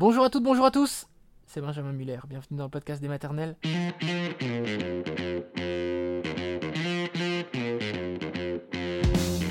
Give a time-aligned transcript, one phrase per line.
[0.00, 1.06] Bonjour à toutes, bonjour à tous
[1.46, 3.54] C'est Benjamin Muller, bienvenue dans le podcast des maternelles.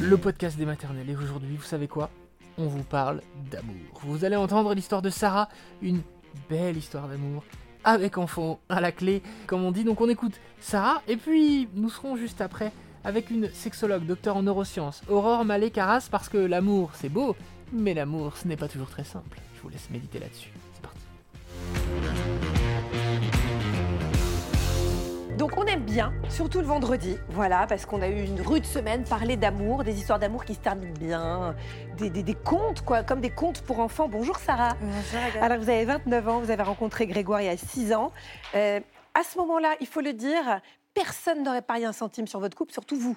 [0.01, 2.09] Le podcast des maternelles, et aujourd'hui, vous savez quoi?
[2.57, 4.01] On vous parle d'amour.
[4.01, 5.49] Vous allez entendre l'histoire de Sarah,
[5.83, 6.01] une
[6.50, 7.44] belle histoire d'amour,
[7.84, 9.84] avec enfant à la clé, comme on dit.
[9.84, 12.72] Donc on écoute Sarah, et puis nous serons juste après
[13.04, 17.36] avec une sexologue, docteur en neurosciences, Aurore Malé-Carras, parce que l'amour, c'est beau,
[17.72, 19.38] mais l'amour, ce n'est pas toujours très simple.
[19.59, 20.52] Je vous laisse méditer là-dessus.
[20.73, 20.99] C'est parti.
[25.38, 29.03] Donc on aime bien, surtout le vendredi, voilà, parce qu'on a eu une rude semaine,
[29.05, 31.55] parler d'amour, des histoires d'amour qui se terminent bien,
[31.98, 34.07] des, des- des contes, quoi, comme des contes pour enfants.
[34.09, 34.75] Bonjour Sarah.
[35.41, 38.12] Alors vous avez 29 ans, vous avez rencontré Grégoire il y a 6 ans.
[38.55, 38.79] Euh,
[39.13, 40.59] à ce moment-là, il faut le dire,
[40.93, 43.15] personne n'aurait parié un centime sur votre couple, surtout vous.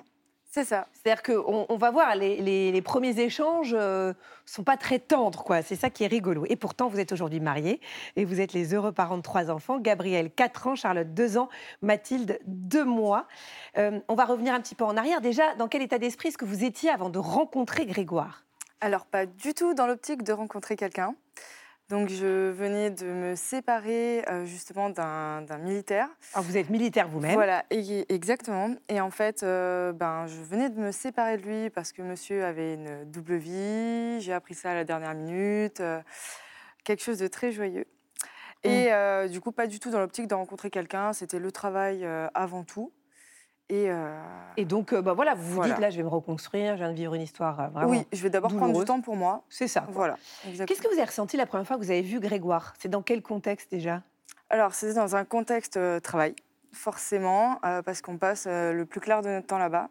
[0.55, 0.87] C'est ça.
[0.93, 4.13] C'est-à-dire qu'on on va voir, les, les- les premiers échanges ne
[4.45, 5.63] sont pas très tendres, quoi.
[5.63, 6.45] C'est ça qui est rigolo.
[6.47, 7.81] Et pourtant, vous êtes aujourd'hui mariés
[8.17, 9.79] et vous êtes les heureux parents de trois enfants.
[9.79, 11.49] Gabriel, 4 ans, Charlotte, 2 ans,
[11.81, 13.27] Mathilde, 2 mois.
[13.79, 15.23] Euh, on va revenir un petit peu en arrière.
[15.23, 18.45] Déjà, dans quel état d'esprit est-ce que vous étiez avant de rencontrer Grégoire?
[18.83, 21.15] Alors, pas du tout dans l'optique de rencontrer quelqu'un.
[21.93, 26.09] Donc, je venais de me séparer euh, justement d'un militaire.
[26.33, 27.35] Alors, vous êtes militaire vous-même.
[27.35, 28.75] Voilà, et- exactement.
[28.89, 32.47] Et en fait, euh, ben, je venais de me séparer de lui parce que monsieur
[32.47, 34.23] avait une double vie.
[34.23, 35.81] J'ai appris ça à la dernière minute.
[35.81, 36.01] euh,
[36.83, 37.85] quelque chose de très joyeux.
[38.65, 41.13] Et euh, du coup, pas du tout dans l'optique de rencontrer quelqu'un.
[41.13, 42.91] C'était le travail avant tout.
[43.73, 44.15] Et, euh,
[44.59, 45.73] Et donc, euh, bah, voilà, vous vous Voilà.
[45.73, 47.89] dites, là, je vais me reconstruire, je viens de vivre une histoire euh, vraiment...
[47.89, 49.45] oui, je vais d'abord prendre du temps pour moi.
[49.49, 49.81] C'est ça.
[49.81, 49.91] quoi.
[49.93, 50.17] Voilà.
[50.47, 50.67] exactement.
[50.67, 52.75] Qu'est-ce que vous avez ressenti la première fois que vous avez vu Grégoire?
[52.79, 54.03] C'est dans quel contexte déjà?
[54.51, 56.35] Alors, c'était dans un contexte travail,
[56.71, 59.89] forcément, parce qu'on passe le plus clair de notre temps là-bas.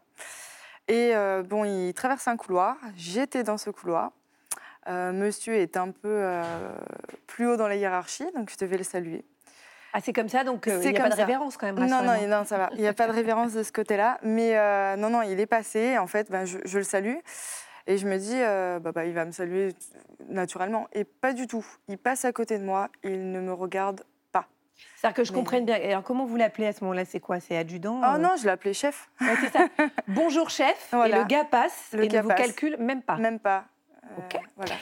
[0.87, 1.13] Et
[1.49, 2.75] bon, il traverse un couloir.
[2.95, 4.11] J'étais dans ce couloir.
[4.87, 6.23] Monsieur est un peu
[7.25, 9.25] plus haut dans la hiérarchie, donc je devais le saluer.
[9.93, 11.75] Ah, c'est comme ça, donc euh, il n'y a pas de révérence quand même.
[11.87, 12.69] Non, non, ça va.
[12.75, 14.19] Il n'y a pas de révérence de ce côté-là.
[14.23, 15.97] Mais euh, non, non, il est passé.
[15.97, 17.15] En fait, ben, je, je le salue.
[17.87, 19.73] Et je me dis, euh, bah, bah, il va me saluer
[20.29, 20.87] naturellement.
[20.93, 21.65] Et pas du tout.
[21.89, 22.89] Il passe à côté de moi.
[23.03, 24.45] Il ne me regarde pas.
[24.95, 25.75] C'est-à-dire que je Mais- comprenne bien.
[25.75, 27.03] Alors, comment vous l'appelez à ce moment-là?
[27.05, 27.39] C'est quoi?
[27.39, 28.17] C'est adjudant Oh euh?
[28.17, 29.09] non, je l'appelais chef.
[29.19, 29.67] Ouais, c'est ça.
[30.07, 30.89] Bonjour chef.
[30.91, 31.17] Voilà.
[31.17, 32.37] Et le gars passe Le et gars ne vous passe.
[32.37, 33.17] calcule même pas.
[33.17, 33.65] Même pas.
[34.05, 34.39] Euh, Ok.
[34.57, 34.73] Voilà.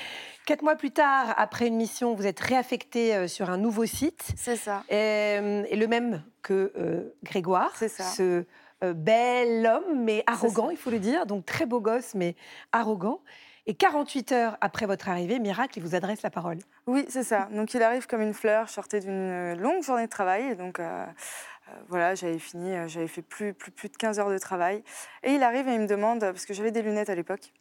[0.50, 4.32] Quatre mois plus tard, après une mission, vous êtes réaffecté euh, sur un nouveau site.
[4.36, 4.84] C'est ça.
[4.92, 7.72] Euh, et le même que euh, Grégoire.
[7.76, 8.04] C'est ça.
[8.04, 8.46] Ce
[8.84, 11.28] euh, bel homme, mais arrogant, il faut le dire.
[11.28, 12.36] Donc très beau gosse, mais
[12.72, 13.22] arrogant.
[13.68, 16.58] Et 48 heures après votre arrivée, miracle, il vous adresse la parole.
[16.88, 17.48] Oui, c'est ça.
[17.52, 18.66] Donc il arrive comme une fleur.
[18.66, 20.56] Je sortais d'une longue journée de travail.
[20.56, 24.40] Donc euh, euh, voilà, j'avais fini, j'avais fait plus, plus, plus de 15 heures de
[24.40, 24.84] travail.
[25.22, 27.54] Et il arrive et il me demande, parce que j'avais des lunettes à l'époque.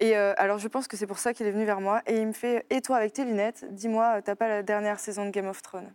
[0.00, 2.02] Et euh, alors je pense que c'est pour ça qu'il est venu vers moi.
[2.06, 5.26] Et il me fait Et toi, avec tes lunettes, dis-moi, t'as pas la dernière saison
[5.26, 5.92] de Game of Thrones?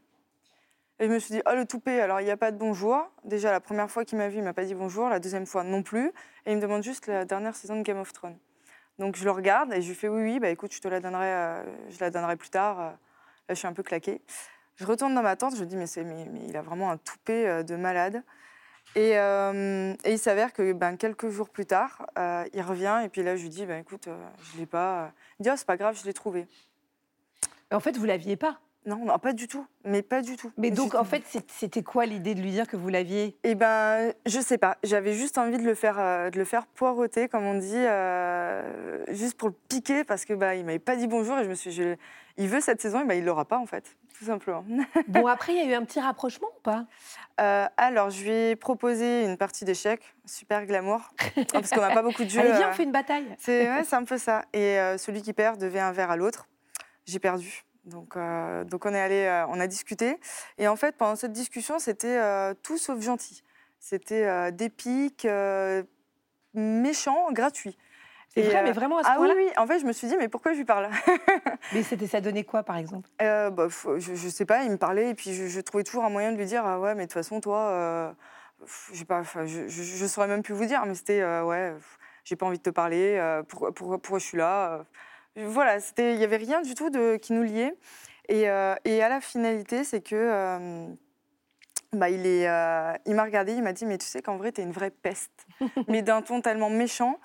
[1.00, 3.10] Et je me suis dit Oh, le toupet, alors il n'y a pas de bonjour.
[3.24, 5.10] Déjà, la première fois qu'il m'a vu, il m'a pas dit bonjour.
[5.10, 6.08] La deuxième fois, non plus.
[6.46, 8.38] Et il me demande juste la dernière saison de Game of Thrones.
[9.00, 11.00] Donc je le regarde et je lui fais oui, oui, bah écoute, je te la
[11.00, 12.80] donnerai, euh, je la donnerai plus tard.
[12.80, 12.92] Euh,
[13.50, 14.22] Là, je suis un peu claquée.
[14.76, 17.48] Je retourne dans ma tente, je dis, mais, mais, mais il a vraiment un toupet
[17.48, 18.24] euh, de malade.
[18.96, 23.10] Et, euh, et il s'avère que ben, quelques jours plus tard, euh, il revient et
[23.10, 25.12] puis là, je lui dis, ben, écoute, euh, je ne l'ai pas.
[25.40, 26.46] Il dit, oh, c'est pas grave, je l'ai trouvé.
[27.72, 28.60] En fait, vous l'aviez pas.
[28.86, 30.52] Non, non, pas du tout, mais pas du tout.
[30.58, 33.38] Mais donc, en fait, c'était quoi l'idée de lui dire que vous l'aviez?
[33.44, 34.78] Eh ben, je sais pas.
[34.84, 39.06] J'avais juste envie de le faire, euh, de le faire poireauter, comme on dit, euh,
[39.08, 41.56] juste pour le piquer, parce que bah, il m'avait pas dit bonjour et je me
[41.56, 41.96] suis, je-
[42.38, 44.66] il veut cette saison, et bah, il l'aura pas en fait, tout simplement.
[45.08, 46.86] Bon, après, il y a eu un petit rapprochement ou pas?
[47.42, 51.92] Euh, alors, je lui ai proposé une partie d'échecs, super glamour, Ah, parce qu'on n'a
[51.94, 52.40] pas beaucoup de jeux.
[52.40, 53.36] Allez, viens, euh, on fait une bataille.
[53.40, 54.46] C'est ouais, un peu ça.
[54.54, 56.48] Et euh, celui qui perd devait un verre à l'autre.
[57.06, 57.64] J'ai perdu.
[57.86, 60.18] Donc, euh, donc on est allé, euh, on a discuté.
[60.58, 63.44] Et en fait, pendant cette discussion, c'était euh, tout sauf gentil.
[63.80, 65.84] C'était euh, des pics, euh,
[66.54, 67.78] méchants, gratuits.
[68.34, 69.52] C'est Et, vrai, euh, mais vraiment à ce Ah oui, point-là oui.
[69.58, 70.90] En fait, je me suis dit, mais pourquoi je lui parle
[71.74, 73.08] Mais c'était ça donnait quoi, par exemple?
[73.22, 76.04] Euh, bah, je, je sais pas, il me parlait et puis je, je trouvais toujours
[76.04, 78.12] un moyen de lui dire ah ouais mais de toute façon toi euh,
[79.08, 81.74] pas je, je, saurais même plus vous dire mais c'était euh, ouais
[82.24, 83.18] j'ai pas envie de te parler
[83.48, 84.86] pourquoi pourquoi pourquoi je suis là
[85.36, 87.76] voilà c'était il y avait rien du tout de qui nous liait
[88.30, 90.88] et, et à la finalité c'est que
[91.94, 94.52] bah, il est, euh, il m'a regardé, il m'a dit, mais tu sais qu'en vrai,
[94.52, 95.46] t'es une vraie peste.
[95.88, 97.20] mais d'un ton tellement méchant.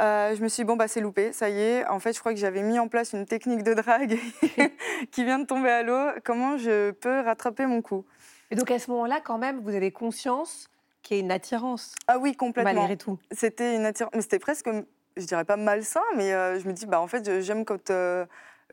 [0.00, 1.86] Euh, je me suis dit, bon, bah, c'est loupé, ça y est.
[1.86, 4.18] En fait, je crois que j'avais mis en place une technique de drague
[5.10, 6.10] qui vient de tomber à l'eau.
[6.24, 8.04] Comment je peux rattraper mon coup?
[8.50, 10.68] Et donc, à ce moment-là, quand même, vous avez conscience
[11.02, 12.72] qu'il y a une attirance, Ah oui, complètement.
[12.72, 13.18] malgré tout.
[13.30, 14.12] C'était une attirance.
[14.14, 14.68] Mais c'était presque,
[15.16, 17.90] je dirais pas malsain, mais euh, je me dis, bah, en fait, j'aime quand.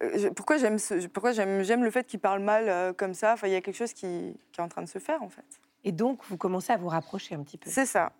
[0.01, 0.77] Euh, pourquoi j'aime
[1.13, 3.33] pourquoi j'aime le fait qu'il parle mal comme ça?
[3.33, 5.29] Enfin, il y a quelque chose qui, qui, est en train de se faire en
[5.29, 5.45] fait.
[5.83, 7.69] Et donc, vous commencez à vous rapprocher un petit peu.
[7.69, 8.11] C'est ça.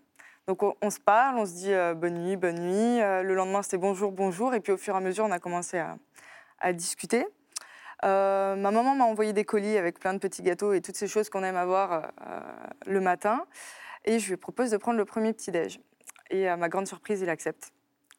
[0.48, 3.00] Donc, on, se parle, on se dit bonne nuit, bonne nuit.
[3.00, 4.56] le lendemain, c'était bonjour, bonjour.
[4.56, 5.98] Et puis, au fur et à mesure, on a commencé à,
[6.60, 7.28] à discuter.
[8.02, 11.30] ma maman m'a envoyé des colis avec plein de petits gâteaux et toutes ces choses
[11.30, 12.12] qu'on aime avoir
[12.88, 13.46] le matin.
[14.06, 15.80] Et je lui propose de prendre le premier petit-déj.
[16.32, 17.72] Et à ma grande surprise, il accepte.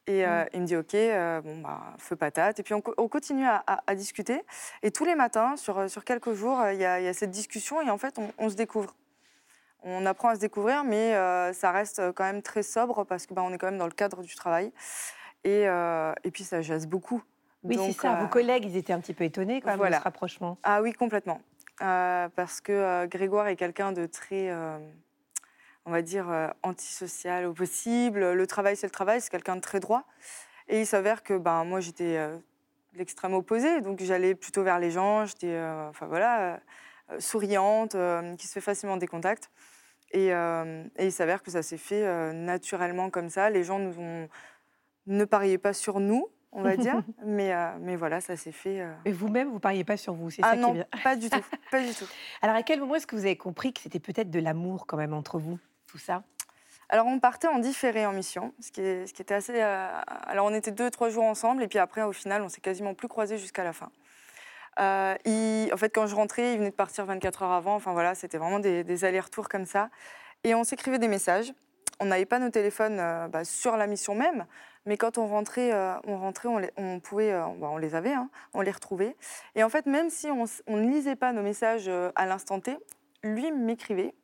[0.06, 0.48] Et euh, mmh.
[0.54, 2.58] il me dit OK, euh, bon, bah, feu patate.
[2.58, 4.42] Et puis on, continue à, discuter.
[4.82, 7.90] Et tous les matins, sur, euh, sur quelques jours, il y, a cette discussion et
[7.90, 8.94] en fait, on, se découvre.
[9.84, 11.12] On apprend à se découvrir, mais
[11.52, 14.22] ça reste quand même très sobre parce qu'on bah, est quand même dans le cadre
[14.22, 14.72] du travail.
[15.44, 17.22] Et, et puis ça jase beaucoup.
[17.62, 18.14] Oui, c'est ça.
[18.14, 20.58] Vos collègues, ils étaient un petit peu étonnés quand même de ce rapprochement.
[20.64, 21.40] Ah oui, complètement.
[21.78, 24.50] parce que Grégoire est quelqu'un de très
[25.84, 28.32] on va dire, euh, antisocial au possible.
[28.32, 30.04] Le travail, c'est le travail, c'est quelqu'un de très droit.
[30.68, 32.36] Et il s'avère que ben, moi, j'étais euh,
[32.94, 36.60] l'extrême opposé, donc j'allais plutôt vers les gens, j'étais euh, enfin, voilà,
[37.18, 37.96] souriante,
[38.38, 39.50] qui se fait facilement des contacts.
[40.12, 43.48] Et, et il s'avère que ça s'est fait naturellement comme ça.
[43.48, 44.28] Les gens nous ont...
[45.06, 47.02] ne pariaient pas sur nous, on va dire.
[47.24, 48.86] mais, mais voilà, ça s'est fait.
[49.06, 51.02] Et vous-même, vous ne pariez pas sur vous, c'est ah ça non, qui est bien.
[51.02, 51.40] pas du tout,
[51.70, 52.06] pas du tout.
[52.42, 54.98] Alors à quel moment est-ce que vous avez compris que c'était peut-être de l'amour quand
[54.98, 55.58] même entre vous?
[56.92, 59.54] Alors, on partait en différé en mission, ce qui, était assez.
[59.56, 59.88] Euh,
[60.26, 62.92] alors, on était deux, trois jours ensemble, et puis après, au final, on s'est quasiment
[62.92, 63.90] plus croisés jusqu'à la fin.
[64.78, 65.14] Euh,
[65.72, 67.76] en fait, quand je rentrais, il venait de partir 24 heures avant.
[67.76, 69.88] Enfin, voilà, c'était vraiment des, allers-retours comme ça.
[70.44, 71.54] Et on s'écrivait des messages.
[71.98, 74.44] On n'avait pas nos téléphones euh, bah, sur la mission même,
[74.84, 75.72] mais quand on rentrait,
[76.04, 79.16] on, rentrait on, pouvait, bah, on les avait, hein, on les retrouvait.
[79.54, 82.76] Et en fait, même si on ne lisait pas nos messages à l'instant T,
[83.22, 84.14] lui m'écrivait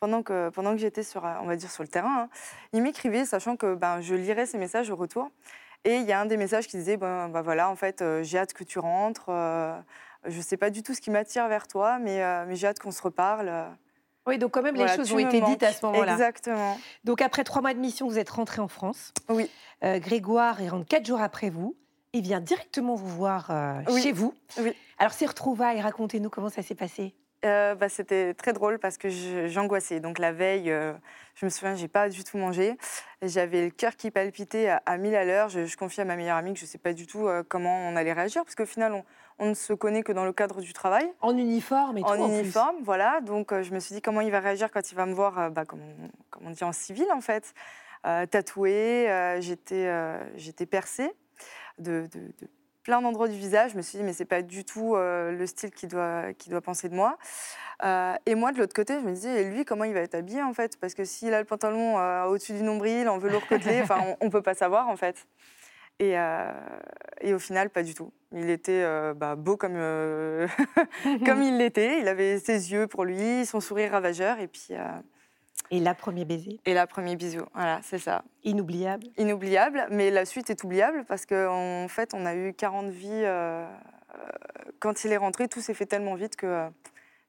[0.00, 2.22] pendant que, pendant que j'étais sur, on va dire, sur le terrain.
[2.22, 2.28] Hein.
[2.72, 5.30] Il m'écrivait, sachant que ben, je lirais ses messages au retour.
[5.84, 8.22] Et il y a un des messages qui disait, ben, ben voilà, en fait, euh,
[8.22, 9.26] j'ai hâte que tu rentres.
[9.28, 9.78] Euh,
[10.26, 12.66] je ne sais pas du tout ce qui m'attire vers toi, mais, euh, mais j'ai
[12.66, 13.52] hâte qu'on se reparle.
[14.26, 16.14] Oui, donc quand même, les choses ont été dites à ce moment-là.
[16.14, 16.76] Exactement.
[17.04, 19.12] Donc après trois mois de mission, vous êtes rentré en France.
[19.28, 19.48] Oui.
[19.80, 21.76] Grégoire, il rentre quatre jours après vous.
[22.12, 23.52] Il vient directement vous voir
[24.02, 24.34] chez vous.
[24.58, 24.74] Oui.
[24.98, 27.14] Alors, ces retrouvailles, racontez-nous comment ça s'est passé.
[27.46, 29.08] Euh, bah, c'était très drôle parce que
[29.48, 30.00] j'angoissais.
[30.00, 30.92] Donc la veille, euh,
[31.34, 32.76] je me souviens, j'ai pas du tout mangé.
[33.22, 35.48] J'avais le cœur qui palpitait à, à 1000 à l'heure.
[35.48, 37.42] Je, je, confie à ma meilleure amie que je ne sais pas du tout euh,
[37.48, 39.04] comment on allait réagir parce qu'au final,
[39.38, 41.10] on, ne se connaît que dans le cadre du travail.
[41.20, 42.08] En uniforme et tout.
[42.08, 43.20] En uniforme, voilà.
[43.20, 45.64] Donc je me suis dit comment il va réagir quand il va me voir, bah,
[45.64, 45.80] comme,
[46.40, 47.54] on, dit en civil en fait,
[48.02, 49.38] tatouée.
[49.40, 51.12] J'étais percée
[51.78, 52.48] de, de, de
[52.86, 53.72] plein d'endroits du visage.
[53.72, 56.50] Je me suis dit, mais c'est pas du tout euh, le style qu'il doit, qui
[56.50, 57.18] doit penser de moi.
[57.82, 60.14] Euh, et moi, de l'autre côté, je me disais, et lui, comment il va être
[60.14, 60.78] habillé en fait?
[60.80, 64.26] Parce que s'il a le pantalon euh, au-dessus du nombril, en velours côtelé, enfin, on,
[64.26, 65.26] ne peut pas savoir en fait.
[65.98, 66.14] Et,
[67.22, 68.12] et, au final, pas du tout.
[68.30, 68.84] Il était
[69.14, 69.72] bah, beau comme,
[71.24, 72.00] comme il l'était.
[72.00, 74.38] Il avait ses yeux pour lui, son sourire ravageur.
[74.38, 74.74] Et puis,
[75.70, 78.22] et la premier baiser Et la premier bisou, voilà, c'est ça.
[78.44, 83.08] Inoubliable Inoubliable, mais la suite est oubliable parce qu'en fait, on a eu 40 vies.
[83.10, 84.28] Euh, euh,
[84.78, 86.68] quand il est rentré, tout s'est fait tellement vite que euh,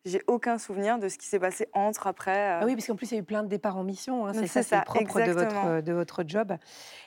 [0.07, 2.37] j'ai aucun souvenir de ce qui s'est passé entre, après.
[2.37, 2.59] Euh.
[2.61, 4.25] Ah oui, parce qu'en plus, il y a eu plein de départs en mission.
[4.25, 6.55] Hein, c'est ça, c'est propre de votre, de votre job.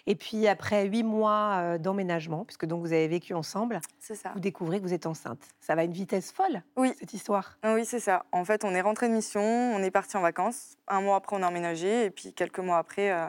[0.06, 4.30] Et puis, après huit mois euh, d'emménagement, puisque donc vous avez vécu ensemble, ça.
[4.34, 5.40] vous découvrez que vous êtes enceinte.
[5.60, 6.94] Ça va à une vitesse folle, oui.
[6.98, 7.58] cette histoire.
[7.64, 8.24] Oui, c'est ça.
[8.32, 10.76] En fait, on est rentré de mission, on est parti en vacances.
[10.88, 12.06] Un mois après, on a emménagé.
[12.06, 13.10] Et puis, quelques mois après...
[13.12, 13.26] Euh,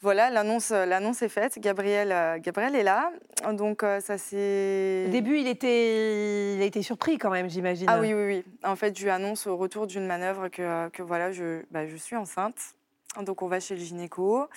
[0.00, 1.58] voilà, l'annonce, euh, l'annonce est faite.
[1.58, 3.10] Gabriel, euh, Gabriel est là.
[3.52, 5.06] Donc, euh, ça c'est.
[5.08, 6.54] Au début, il, était...
[6.54, 7.86] il a été surpris quand même, j'imagine.
[7.88, 8.44] Ah oui, oui, oui.
[8.62, 11.96] En fait, je lui annonce au retour d'une manœuvre que, que voilà, je, bah, je
[11.96, 12.76] suis enceinte.
[13.24, 14.48] Donc, on va chez le gynéco.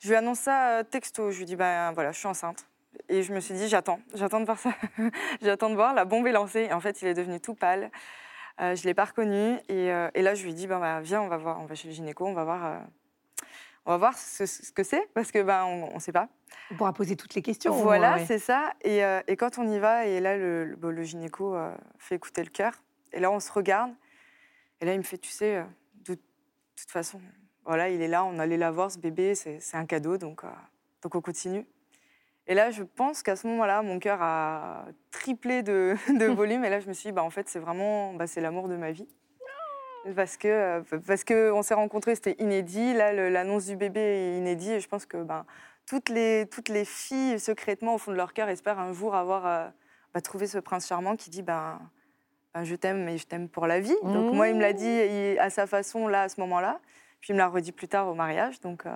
[0.00, 1.30] Je lui annonce ça texto.
[1.30, 2.66] Je lui dis, ben voilà, je suis enceinte.
[3.08, 4.74] Et je me suis dit, j'attends, j'attends de voir ça.
[5.40, 5.94] j'attends de voir.
[5.94, 6.66] La bombe est lancée.
[6.68, 7.90] Et en fait, il est devenu tout pâle.
[8.58, 9.56] je ne l'ai pas reconnu.
[9.70, 11.88] Et, et, là, je lui dis, ben, bah, viens, on va voir, on va chez
[11.88, 12.82] le gynéco, on va voir
[13.86, 16.28] on va voir ce, que c'est, parce que ben, on ne sait pas.
[16.70, 17.72] On pourra poser toutes les questions.
[17.72, 18.74] Voilà, c'est ça.
[18.86, 22.50] Euh, et, quand on y va, et là, le, le, gynéco euh, fait écouter le
[22.50, 22.74] cœur,
[23.12, 23.92] et là, on se regarde,
[24.80, 25.64] et là, il me fait, tu sais, euh,
[26.04, 26.14] de,
[26.76, 27.20] toute façon,
[27.64, 30.42] voilà, il est là, on allait l'avoir, ce bébé, c'est un cadeau, donc,
[31.02, 31.66] donc on continue.
[32.46, 36.70] Et là, je pense qu'à ce moment-là, mon cœur a triplé de, de, volume, et
[36.70, 38.92] là, je me suis dit, bah, en fait, c'est vraiment, bah, c'est l'amour de ma
[38.92, 39.08] vie
[40.14, 42.94] parce que euh, parce que on s'est rencontrés, c'était inédit.
[42.94, 45.44] Là, l'annonce du bébé est inédit et je pense que ben,
[45.86, 49.46] toutes les toutes les filles secrètement au fond de leur cœur espèrent un jour avoir
[49.46, 49.68] euh,
[50.14, 51.78] bah, trouvé ce prince charmant qui dit ben,
[52.54, 53.96] ben je t'aime mais je t'aime pour la vie.
[54.02, 56.80] Donc moi il me l'a dit à sa façon là à ce moment-là.
[57.20, 58.60] Puis il me l'a redit plus tard au mariage.
[58.60, 58.90] Donc euh,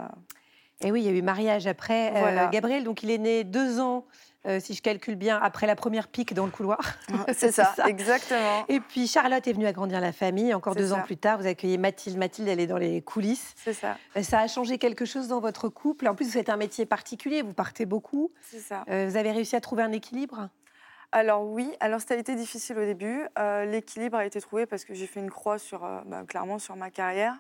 [0.81, 2.13] Et oui, il y a eu mariage après
[2.53, 4.05] Gabriel, donc il est né deux ans
[4.47, 6.79] euh, si je calcule bien, après la première pique dans le couloir.
[7.35, 8.67] C'est ça, exactement.
[8.69, 10.53] Et puis Charlotte est venue agrandir la famille.
[10.53, 12.19] Encore deux ans plus tard, vous accueillez Mathilde.
[12.19, 13.55] Mathilde, elle est dans les coulisses.
[13.57, 13.97] C'est ça.
[14.17, 16.07] Euh, ça a changé quelque chose dans votre couple.
[16.09, 18.33] En plus, vous faites un métier particulier, vous partez beaucoup.
[18.43, 18.85] C'est ça.
[18.91, 20.51] Euh, vous avez réussi à trouver un équilibre?
[21.13, 23.23] Alors oui, alors ça a été difficile au début.
[23.39, 26.59] Euh, l'équilibre a été trouvé parce que j'ai fait une croix sur, euh, bah, clairement
[26.59, 27.37] sur ma carrière.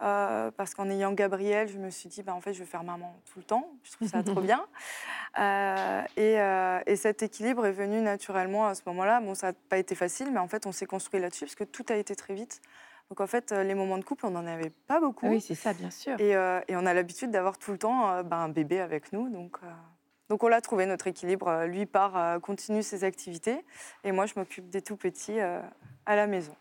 [0.00, 2.84] Euh, parce qu'en ayant Gabriel, je me suis dit, bah, en fait, je vais faire
[2.84, 3.68] maman tout le temps.
[3.82, 4.64] Je trouve ça trop bien.
[6.16, 9.20] Et, cet équilibre est venu naturellement à ce moment-là.
[9.20, 11.64] Bon, ça n'a pas été facile, mais en fait, on s'est construit là-dessus parce que
[11.64, 12.60] tout a été très vite.
[13.08, 15.28] Donc en fait, les moments de couple, on n'en avait pas beaucoup.
[15.28, 16.20] Oui, c'est ça, bien sûr.
[16.20, 16.36] Et,
[16.76, 19.28] on a l'habitude d'avoir tout le temps bah, un bébé avec nous.
[19.28, 19.58] Donc
[20.28, 21.48] donc on l'a trouvé, notre équilibre.
[21.48, 23.64] Euh, lui part, euh, continue ses activités,
[24.04, 25.60] et moi je m'occupe des tout petits euh,
[26.04, 26.54] à la maison.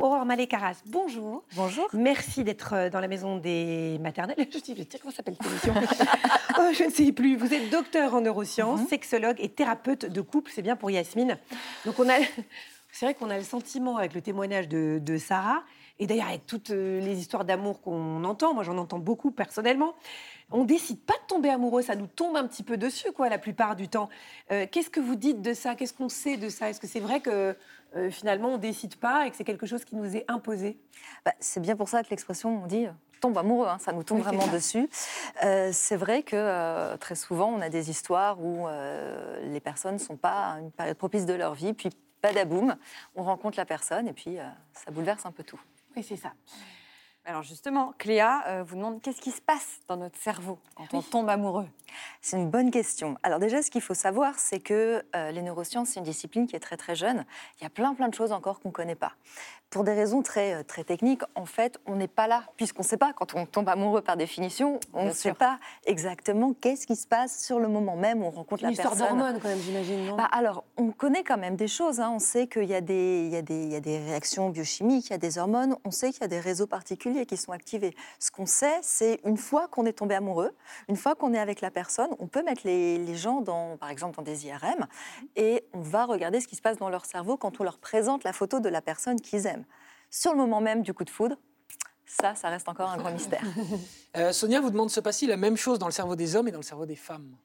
[0.00, 1.42] Aurore Malé-Caras, bonjour.
[1.56, 1.88] Bonjour.
[1.94, 4.36] Merci d'être dans la maison des maternelles.
[4.52, 5.74] Je dis, comment s'appelle cette émission
[6.58, 7.36] oh, Je ne sais plus.
[7.36, 8.86] Vous êtes docteur en neurosciences, mhm.
[8.86, 10.52] sexologue et thérapeute de couple.
[10.54, 11.38] C'est bien pour Yasmine.
[11.86, 12.18] Donc on a,
[12.92, 15.64] c'est vrai qu'on a le sentiment avec le témoignage de, de Sarah
[15.98, 19.94] et d'ailleurs, avec toutes euh, les histoires d'amour qu'on entend, moi j'en entends beaucoup personnellement,
[20.50, 23.38] on décide pas de tomber amoureux, ça nous tombe un petit peu dessus, quoi, la
[23.38, 24.08] plupart du temps.
[24.50, 25.76] Euh, qu'est-ce que vous dites de ça?
[25.76, 26.68] Qu'est-ce qu'on sait de ça?
[26.68, 27.56] Est-ce que c'est vrai que
[27.96, 30.78] euh, finalement on décide pas et que c'est quelque chose qui nous est imposé?
[31.24, 32.86] Bah, C'est bien pour ça que l'expression, on dit
[33.20, 34.86] tombe amoureux, hein, ça nous tombe vraiment dessus.
[35.40, 38.66] c'est vrai que très souvent, on a des histoires où
[39.42, 41.88] les personnes ne sont pas à une période propice de leur vie, puis
[42.22, 42.76] badaboum,
[43.14, 44.36] on rencontre la personne et puis
[44.74, 45.58] ça bouleverse un peu tout.
[45.96, 46.32] Oui, c'est ça.
[47.26, 51.00] Alors justement, Cléa euh, vous demande qu'est-ce qui se passe dans notre cerveau quand on
[51.00, 51.66] tombe amoureux?
[52.20, 53.16] C'est une bonne question.
[53.22, 56.54] Alors déjà, ce qu'il faut savoir, c'est que euh, les neurosciences, c'est une discipline qui
[56.54, 57.24] est très très jeune.
[57.58, 59.14] Il y a plein plein de choses encore qu'on ne connaît pas
[59.74, 62.86] pour des raisons très, euh, très techniques, en fait, on n'est pas là, puisqu'on ne
[62.86, 66.94] sait pas, quand on tombe amoureux par définition, on ne sait pas exactement qu'est-ce qui
[66.94, 68.86] se passe sur le moment même où on rencontre la personne.
[68.86, 71.98] Une histoire d'hormones, quand même, j'imagine, bah, Alors, on connaît quand même des choses.
[71.98, 72.12] Hein.
[72.14, 75.14] On sait qu'il y, a des, il y, y a des réactions biochimiques, il y
[75.14, 77.96] a des hormones, on sait qu'il y a des réseaux particuliers qui sont activés.
[78.20, 80.54] Ce qu'on sait, c'est une fois qu'on est tombé amoureux,
[80.88, 83.90] une fois qu'on est avec la personne, on peut mettre les, les gens, dans, par
[83.90, 84.86] exemple, dans des IRM,
[85.34, 88.22] et on va regarder ce qui se passe dans leur cerveau quand on leur présente
[88.22, 89.63] la photo de la personne qu'ils aiment
[90.14, 91.36] sur le moment même du coup de foudre,
[92.06, 93.42] ça, ça reste encore un grand mystère.
[94.16, 96.52] Euh, Sonia vous demande se passe-t-il la même chose dans le cerveau des hommes et
[96.52, 97.36] dans le cerveau des femmes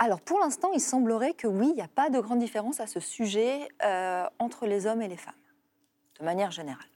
[0.00, 2.86] alors pour l'instant, il semblerait que oui, il n'y a pas de grande différence à
[2.86, 5.34] ce sujet euh, entre les hommes et les femmes,
[6.20, 6.86] de manière générale.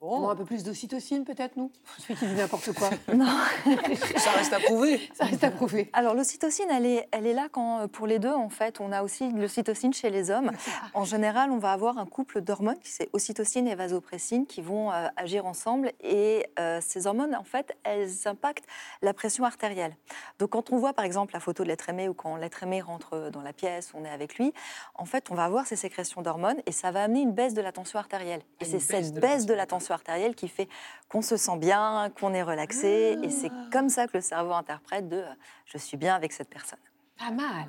[0.00, 0.28] Bon.
[0.28, 1.72] un peu plus d'ocytocine peut-être, nous?
[1.98, 2.90] Celui qui dit n'importe quoi.
[3.14, 3.24] non.
[4.16, 5.00] Ça reste à prouver.
[5.14, 5.88] Ça reste à prouver.
[5.94, 8.78] Alors l'ocytocine, elle est, elle est là quand, euh, pour les deux, en fait.
[8.80, 10.50] On a aussi l'ocytocine chez les hommes.
[10.92, 15.08] En général, on va avoir un couple d'hormones, c'est ocytocine et vasopressine, qui vont euh,
[15.16, 15.92] agir ensemble.
[16.02, 18.66] Et euh, ces hormones, en fait, elles impactent
[19.00, 19.96] la pression artérielle.
[20.38, 22.82] Donc quand on voit, par exemple, la photo de l'être aimé ou quand l'être aimé
[22.82, 24.52] rentre dans la pièce, on est avec lui,
[24.94, 27.62] en fait, on va avoir ces sécrétions d'hormones et ça va amener une baisse de
[27.62, 28.42] la tension artérielle.
[28.60, 30.68] Et c'est cette baisse de la tension artérielle qui fait
[31.08, 33.18] qu'on se sent bien, qu'on est relaxé.
[33.22, 33.68] Et c'est ah.
[33.72, 35.22] comme ça que le cerveau interprète de
[35.64, 36.78] je suis bien avec cette personne.
[37.18, 37.66] Pas mal.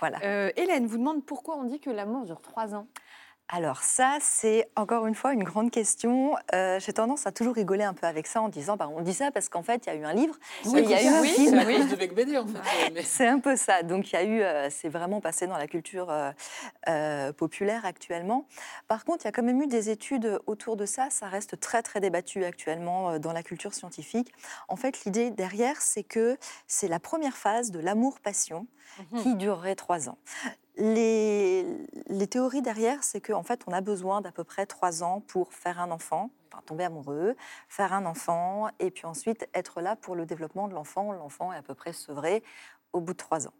[0.00, 0.18] Voilà.
[0.24, 2.86] Euh, Hélène vous demande pourquoi on dit que l'amour dure trois ans?
[3.48, 6.34] Alors ça, c'est encore une fois une grande question.
[6.54, 9.12] Euh, j'ai tendance à toujours rigoler un peu avec ça en disant, bah, on dit
[9.12, 10.34] ça parce qu'en fait, il y a eu un livre,
[10.64, 11.54] il y a eu un film.
[13.04, 13.82] C'est un peu ça.
[13.82, 16.10] Donc il y a eu, euh, c'est vraiment passé dans la culture
[16.88, 18.46] euh, populaire actuellement.
[18.88, 21.08] Par contre, il y a quand même eu des études autour de ça.
[21.10, 24.32] Ça reste très très débattu actuellement dans la culture scientifique.
[24.68, 28.66] En fait, l'idée derrière, c'est que c'est la première phase de l'amour-passion
[29.12, 29.22] mhm.
[29.22, 30.16] qui durerait trois ans.
[30.76, 31.64] Les,
[32.30, 35.80] théories derrière, c'est qu'en fait, on a besoin d'à peu près trois ans pour faire
[35.80, 37.36] un enfant, enfin, tomber amoureux,
[37.68, 41.12] faire un enfant, et puis ensuite être là pour le développement de l'enfant.
[41.12, 42.42] L'enfant est à peu près sevré
[42.92, 43.54] au bout de trois ans.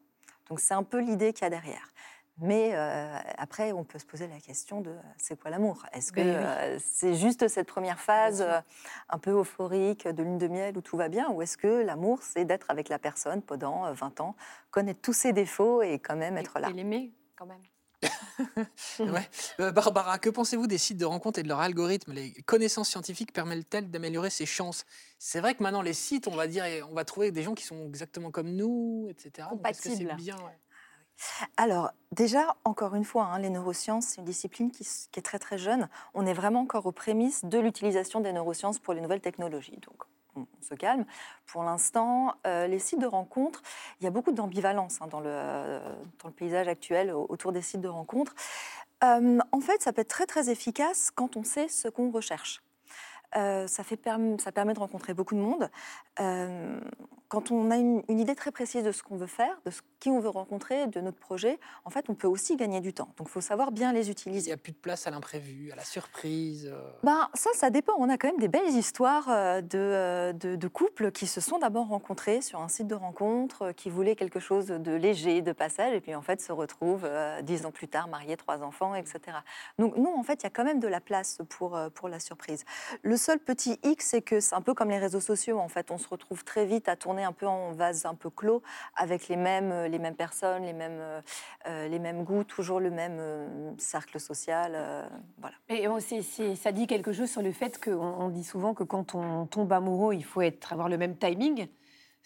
[0.49, 1.93] Donc c'est un peu l'idée qu'il y a derrière.
[2.39, 5.87] Mais euh, après, on peut se poser la question de c'est quoi l'amour?
[5.93, 8.61] Est-ce que ben euh, c'est juste cette première phase euh,
[9.09, 11.31] un peu euphorique de lune de miel où tout va bien?
[11.31, 14.35] Ou est-ce que l'amour, c'est d'être avec la personne pendant 20 ans,
[14.73, 16.71] connaître tous ses défauts et quand même être là?
[16.71, 17.63] Et l'aimer quand même.
[18.99, 19.73] Ouais.
[19.73, 22.13] Barbara, que pensez-vous des sites de rencontres et de leur algorithme?
[22.13, 24.85] Les connaissances scientifiques permettent-elles d'améliorer ses chances?
[25.19, 27.65] C'est vrai que maintenant, les sites, on va dire, on va trouver des gens qui
[27.65, 29.49] sont exactement comme nous, etc.
[29.51, 30.15] Compatibles.
[30.17, 30.37] bien
[31.57, 35.59] alors, déjà, encore une fois, hein, les neurosciences, c'est une discipline qui, est très très
[35.59, 35.89] jeune.
[36.15, 39.79] On est vraiment encore aux prémices de l'utilisation des neurosciences pour les nouvelles technologies.
[39.83, 40.05] Donc,
[40.37, 41.05] on, se calme.
[41.47, 43.63] Pour l'instant, euh, les sites de rencontres,
[44.01, 45.81] il y a beaucoup d'ambivalence hein, dans, le,
[46.21, 48.35] dans, le, paysage actuel autour des sites de rencontres.
[49.05, 52.63] Euh, en fait, ça peut être très très efficace quand on sait ce qu'on recherche.
[53.35, 54.01] Ça, fait
[54.39, 55.69] ça permet de rencontrer beaucoup de monde
[57.35, 60.09] quand on a une, idée très précise de ce qu'on veut faire, de ce, qui
[60.09, 63.09] on veut rencontrer, de notre projet, en fait, on peut aussi gagner du temps.
[63.17, 64.51] Donc, il faut savoir bien les utiliser.
[64.51, 66.71] Il n'y a plus de place à l'imprévu, à la surprise.
[66.73, 66.91] Euh.
[67.03, 67.95] Ben, ça, ça dépend.
[67.99, 71.59] On a quand même des belles histoires euh, euh, de, de, couples qui se sont
[71.59, 75.93] d'abord rencontrés sur un site de rencontre, qui voulaient quelque chose de léger, de passage,
[75.93, 77.09] et puis en fait se retrouvent
[77.43, 79.39] dix ans plus tard, mariés, trois enfants, etc.
[79.79, 82.21] Donc, nous, en fait, il y a quand même de la place pour, pour la
[82.21, 82.65] surprise.
[83.03, 85.59] Le seul petit X, c'est que c'est un peu comme les réseaux sociaux.
[85.59, 88.29] En fait, on se retrouve très vite à tourner un peu en vase un peu
[88.29, 88.63] clos,
[88.97, 91.21] avec les mêmes, euh, les mêmes personnes, les mêmes, euh,
[91.67, 93.19] euh, les mêmes goûts, toujours le même
[93.79, 94.73] cercle social.
[95.39, 95.57] voilà.
[95.71, 95.87] Et
[96.55, 99.73] ça dit quelque chose sur le fait qu'on on dit souvent que quand on tombe
[99.73, 101.69] amoureux, il faut être, avoir le même timing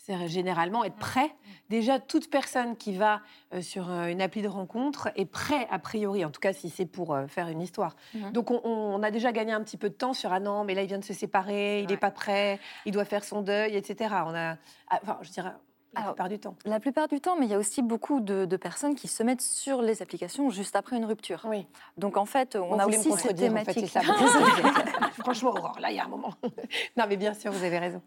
[0.09, 1.35] c'est généralement être prêt.
[1.69, 3.21] Déjà, toute personne qui va
[3.61, 7.17] sur une appli de rencontre est prêt a priori, en tout cas si c'est pour
[7.29, 7.95] faire une histoire.
[8.33, 10.83] Donc on, a déjà gagné un petit peu de temps sur ah non, mais là
[10.83, 14.15] il vient de se séparer, il n'est pas prêt, il doit faire son deuil, etc.
[14.27, 14.57] On a,
[14.89, 15.53] ah, enfin, je dirais.
[15.95, 16.55] La plupart du temps.
[16.65, 19.41] La plupart du temps, mais il y a aussi beaucoup de, personnes qui se mettent
[19.41, 21.47] sur les applications juste après une rupture.
[21.49, 21.67] Oui.
[21.97, 23.97] Donc en fait, on, a aussi cette thématique.
[23.97, 24.03] En
[25.23, 26.35] Franchement, Aurore, là, il y a un moment.
[26.97, 28.03] non, mais bien sûr, vous avez raison.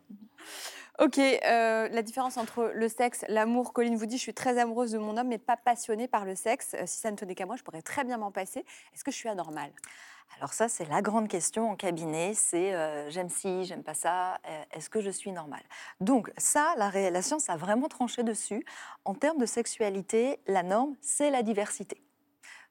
[0.99, 3.73] Ok, euh, la différence entre le sexe, l'amour.
[3.73, 6.35] Colline vous dit, je suis très amoureuse de mon homme, mais pas passionnée par le
[6.35, 6.75] sexe.
[6.75, 8.65] Euh, si ça ne tenait qu'à moi, je pourrais très bien m'en passer.
[8.93, 9.71] Est-ce que je suis anormale?
[10.37, 14.39] Alors ça, c'est la grande question en cabinet, c'est euh, j'aime ci, j'aime pas ça,
[14.71, 15.63] est-ce que je suis normale?
[15.99, 18.65] Donc ça, la, la science a vraiment tranché dessus.
[19.03, 22.01] En termes de sexualité, la norme, c'est la diversité.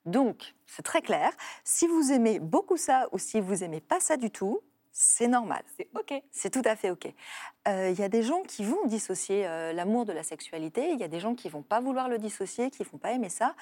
[0.06, 4.16] Donc, c'est très clair, si vous aimez beaucoup ça ou si vous aimez pas ça
[4.16, 4.60] du tout,
[4.92, 5.62] c'est normal.
[5.76, 6.23] C'est OK.
[6.30, 7.06] C'est tout à fait OK.
[7.06, 10.99] Il euh, y a des gens qui vont dissocier euh, l'amour de la sexualité, il
[10.99, 13.54] y a des gens qui vont pas vouloir le dissocier, qui vont pas aimer ça.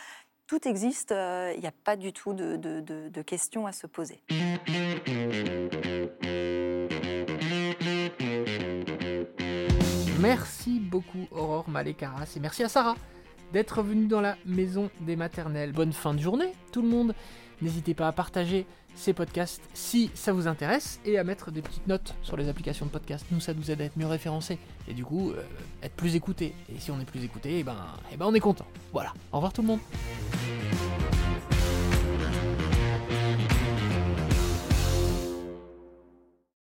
[0.47, 4.23] Tout existe, il euh, n'y a pas du tout de, de, questions à se poser.
[10.21, 12.97] Merci beaucoup Aurore Malécaras et merci à Sarah
[13.53, 15.73] d'être venue dans la maison des maternelles.
[15.73, 17.15] Bonne fin de journée tout le monde.
[17.63, 21.87] N'hésitez pas à partager ces podcasts si ça vous intéresse et à mettre des petites
[21.87, 23.25] notes sur les applications de podcast.
[23.31, 25.43] Nous, ça nous aide à être mieux référencés et du coup, euh,
[25.83, 26.55] être plus écoutés.
[26.75, 27.77] Et si on est plus écouté, et eh ben,
[28.13, 28.67] eh ben on est content.
[28.93, 29.13] Voilà.
[29.33, 29.81] Au revoir tout le monde.